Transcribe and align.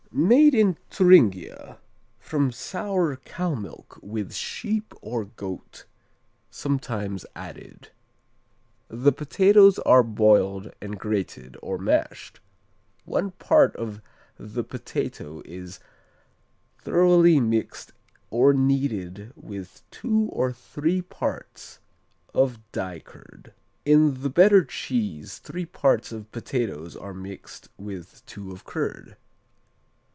_Made 0.13 0.53
in 0.53 0.77
Thuringia 0.89 1.79
from 2.19 2.51
sour 2.51 3.15
cow 3.15 3.55
milk 3.55 3.97
with 4.01 4.33
sheep 4.33 4.93
or 4.99 5.23
goat 5.23 5.85
sometimes 6.49 7.25
added. 7.33 7.91
"The 8.89 9.13
potatoes 9.13 9.79
are 9.79 10.03
boiled 10.03 10.73
and 10.81 10.99
grated 10.99 11.55
or 11.61 11.77
mashed. 11.77 12.41
One 13.05 13.31
part 13.31 13.73
of 13.77 14.01
the 14.37 14.65
potato 14.65 15.41
is 15.45 15.79
thoroughly 16.79 17.39
mixed 17.39 17.93
or 18.29 18.51
kneaded 18.51 19.31
with 19.37 19.81
two 19.91 20.27
or 20.33 20.51
three 20.51 21.01
parts 21.01 21.79
of 22.33 22.59
die 22.73 22.99
curd. 22.99 23.53
In 23.85 24.21
the 24.21 24.29
better 24.29 24.65
cheese 24.65 25.37
three 25.39 25.65
parts 25.65 26.11
of 26.11 26.29
potatoes 26.33 26.97
are 26.97 27.13
mixed 27.13 27.69
with 27.77 28.25
two 28.25 28.51
of 28.51 28.65
curd. 28.65 29.15